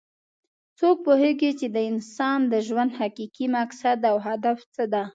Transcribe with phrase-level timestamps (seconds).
[0.79, 5.03] څوک پوهیږي چې د انسان د ژوند حقیقي مقصد او هدف څه ده